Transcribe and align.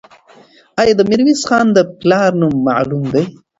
آیا 0.79 0.93
د 0.97 1.01
میرویس 1.09 1.41
خان 1.49 1.67
د 1.73 1.79
پلار 1.99 2.31
نوم 2.41 2.55
معلوم 2.67 3.03
دی؟ 3.13 3.23